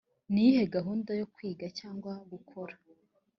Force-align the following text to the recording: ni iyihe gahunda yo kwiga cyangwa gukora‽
ni 0.31 0.39
iyihe 0.43 0.63
gahunda 0.75 1.11
yo 1.19 1.25
kwiga 1.33 1.65
cyangwa 1.79 2.13
gukora‽ 2.31 2.73